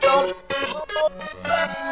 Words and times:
don't 0.00 1.91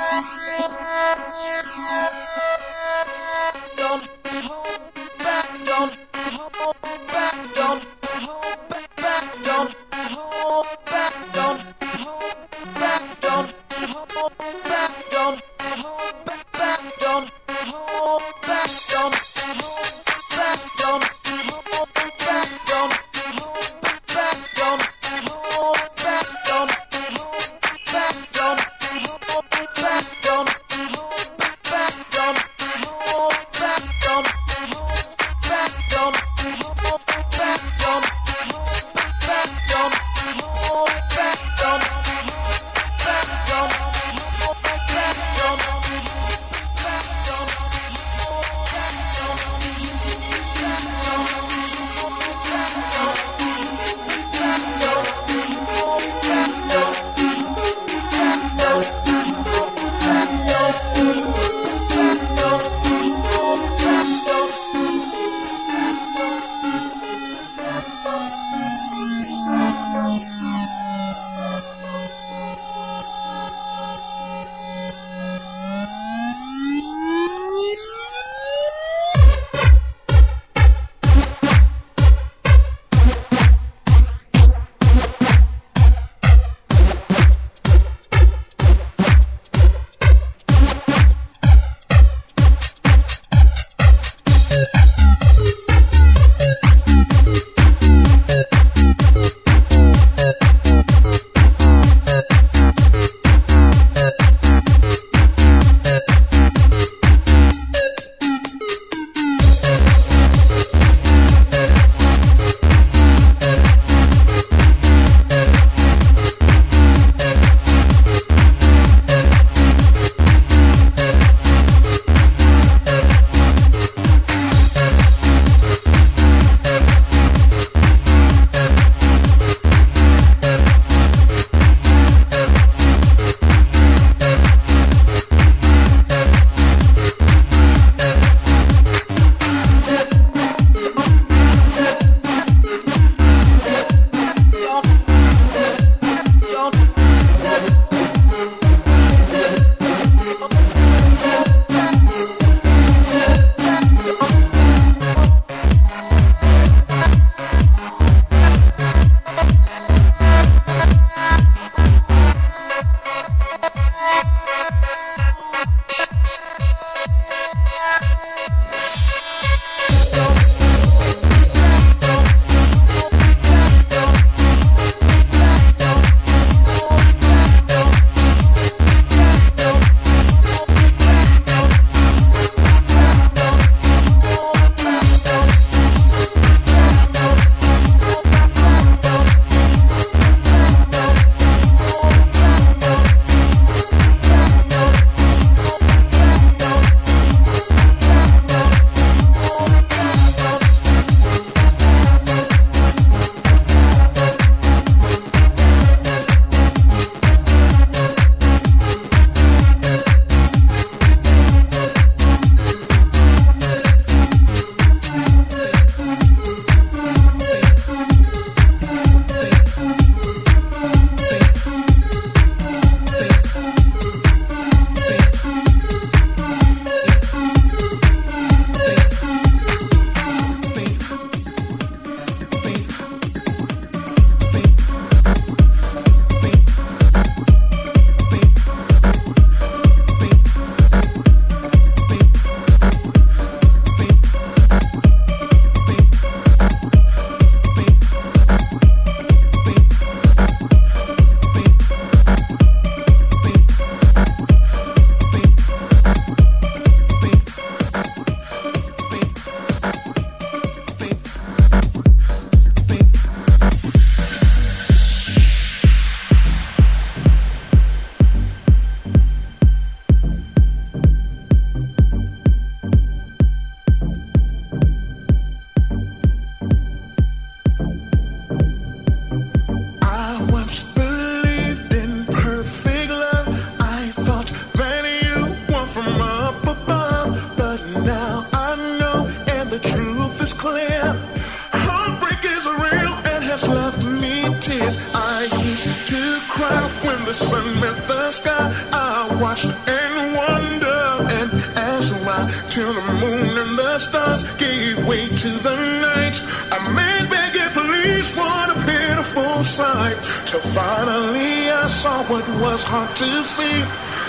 to 313.21 313.45
see. 313.45 313.81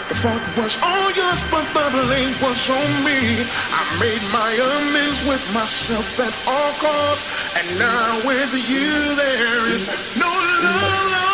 The 0.10 0.16
fault 0.16 0.44
was 0.58 0.78
oh 0.84 0.86
all 0.86 1.12
yours, 1.16 1.42
but 1.50 1.64
the 1.74 1.88
blame 1.92 2.36
was 2.42 2.70
on 2.70 2.92
me. 3.06 3.48
I 3.72 3.82
made 4.04 4.24
my 4.34 4.52
amends 4.52 5.26
with 5.26 5.44
myself 5.54 6.20
at 6.20 6.36
all 6.52 6.74
costs, 6.84 7.56
and 7.58 7.80
now 7.80 8.28
with 8.28 8.52
you 8.70 9.16
there 9.16 9.68
is 9.74 9.88
no 10.20 10.28
love. 10.28 11.31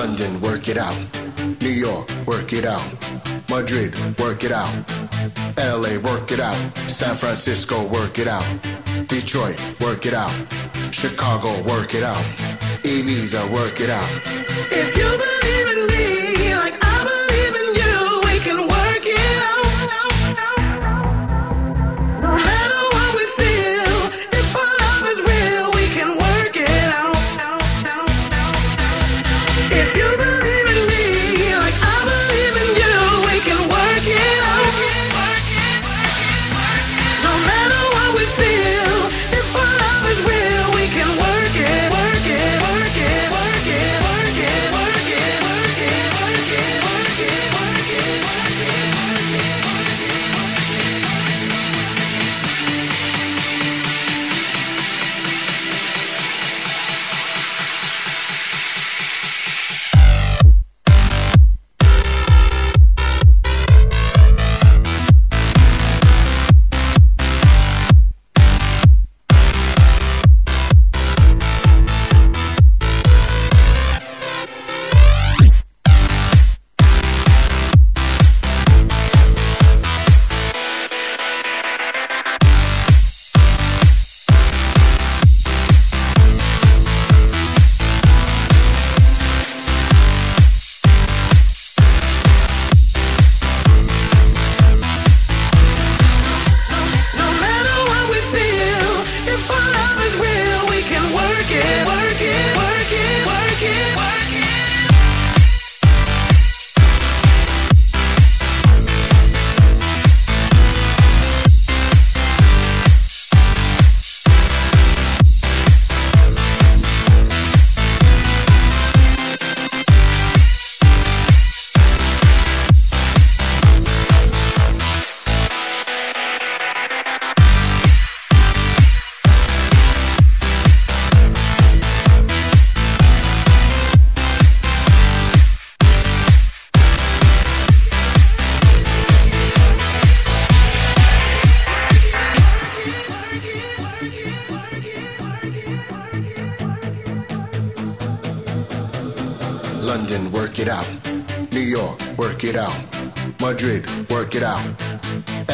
London, 0.00 0.40
work 0.40 0.66
it 0.66 0.78
out. 0.78 0.96
New 1.60 1.68
York, 1.68 2.08
work 2.26 2.54
it 2.54 2.64
out. 2.64 2.90
Madrid, 3.50 3.92
work 4.18 4.44
it 4.44 4.50
out. 4.50 4.72
LA, 5.58 5.98
work 5.98 6.32
it 6.32 6.40
out. 6.40 6.58
San 6.88 7.14
Francisco, 7.14 7.86
work 7.86 8.18
it 8.18 8.26
out. 8.26 8.48
Detroit, 9.08 9.60
work 9.78 10.06
it 10.06 10.14
out. 10.14 10.34
Chicago, 10.90 11.50
work 11.64 11.94
it 11.94 12.02
out. 12.02 12.24
Ibiza, 12.82 13.42
work 13.52 13.78
it 13.78 13.90
out. 13.90 14.10
If 14.72 14.96
you 14.96 15.39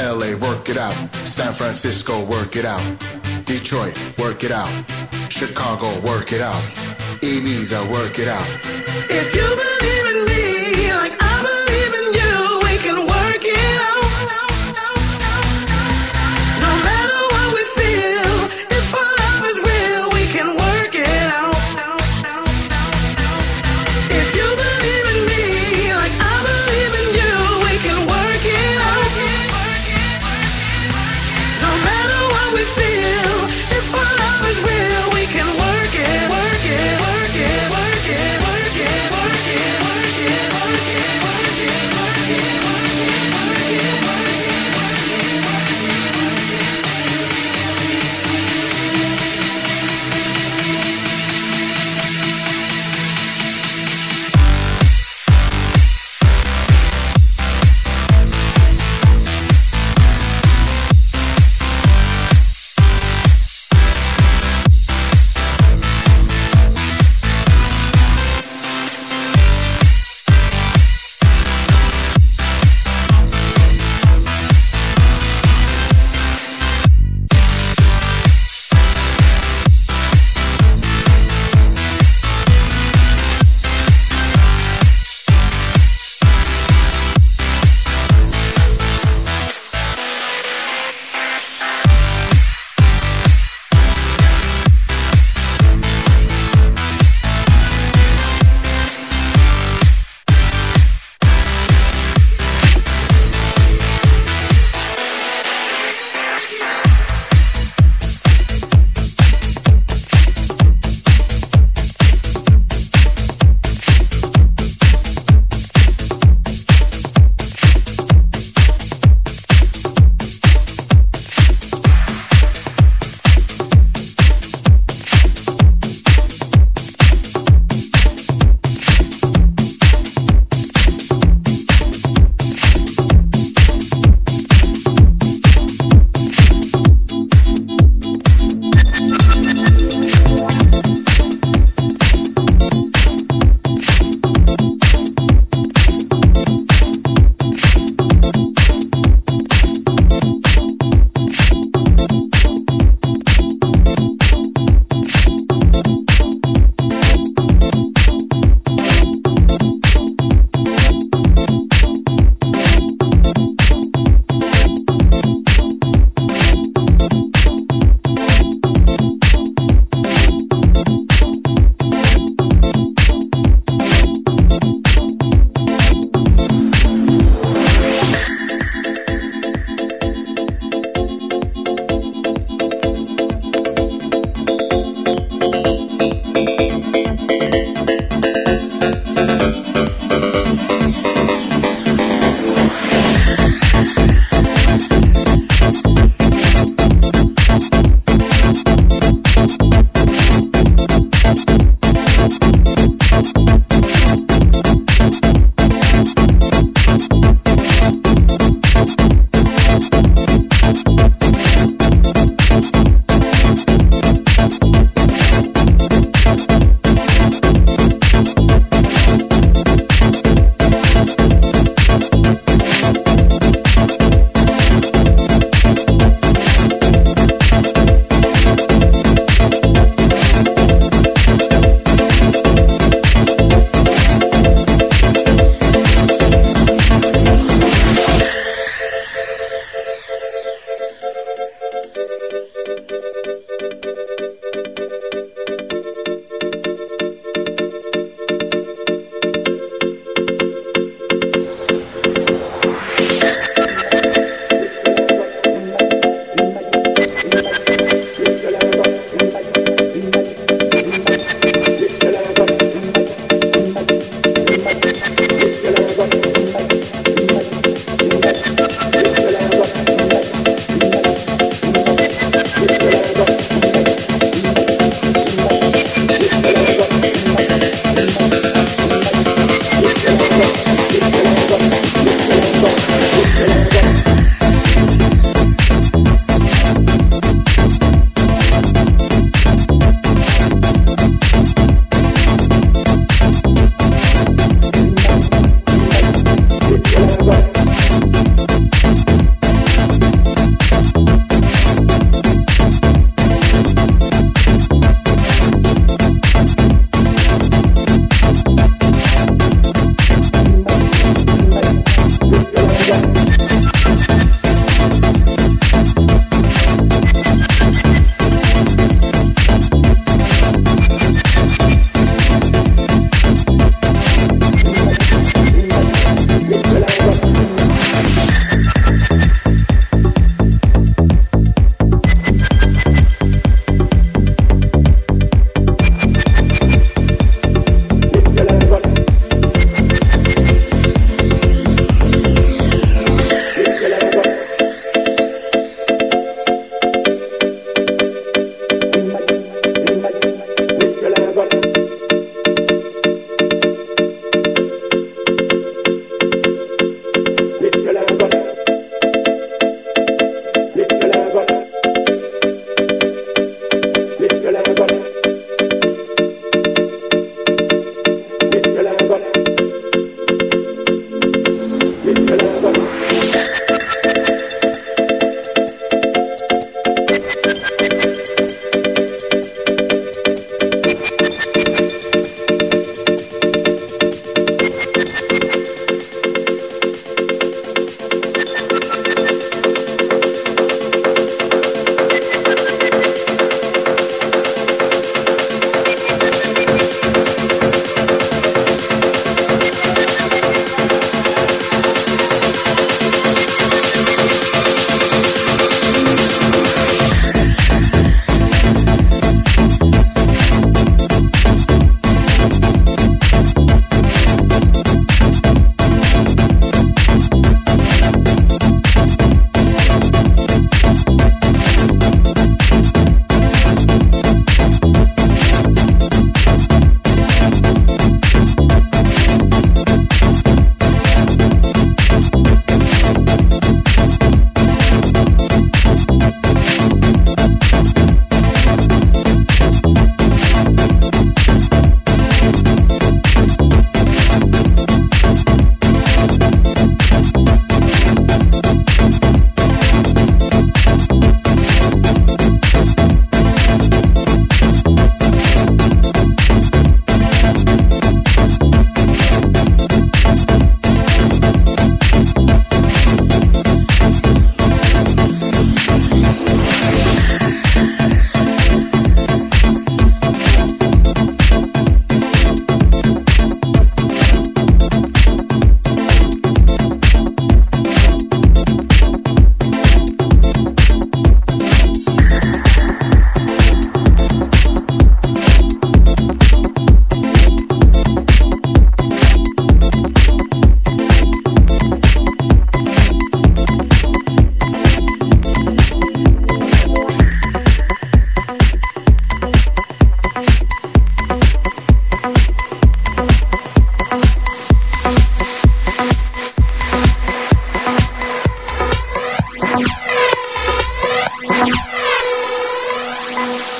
LA, 0.06 0.36
work 0.36 0.68
it 0.68 0.78
out. 0.78 0.94
San 1.24 1.52
Francisco, 1.52 2.24
work 2.24 2.54
it 2.54 2.64
out. 2.64 2.84
Detroit, 3.44 3.96
work 4.18 4.44
it 4.44 4.52
out. 4.52 4.70
Chicago, 5.28 5.88
work 6.00 6.32
it 6.32 6.40
out. 6.40 6.62
Ibiza, 7.22 7.90
work 7.90 8.18
it 8.20 8.28
out. 8.28 8.46
If 9.10 9.34
you 9.34 9.48
believe 9.56 9.95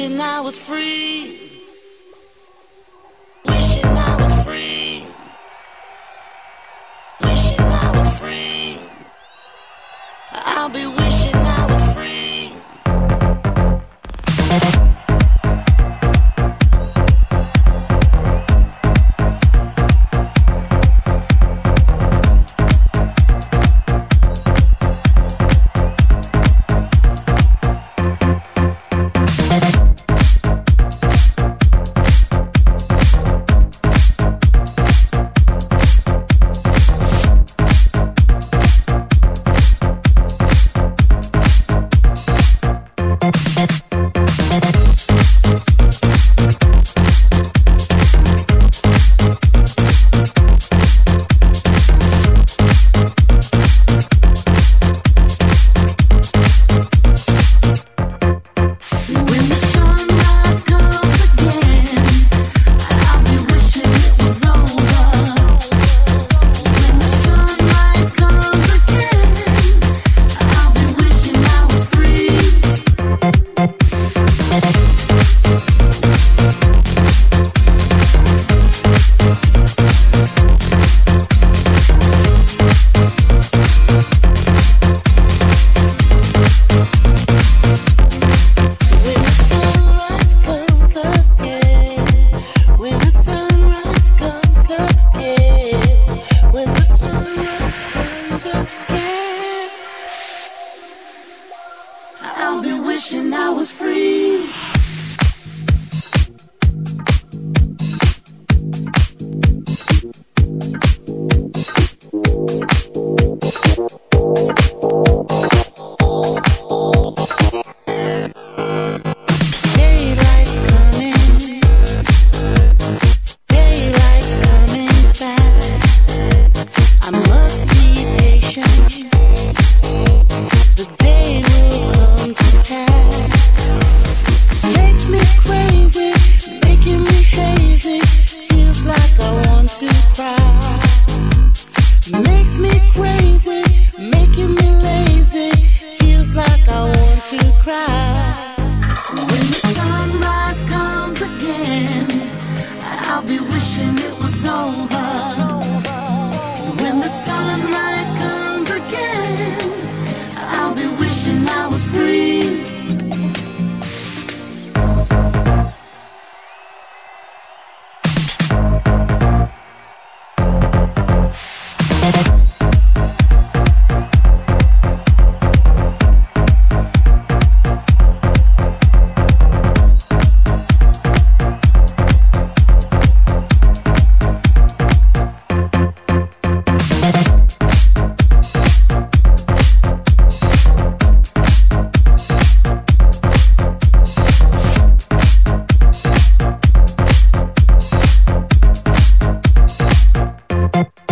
wishing 0.00 0.20
I 0.20 0.40
was 0.40 0.58
free. 0.58 1.39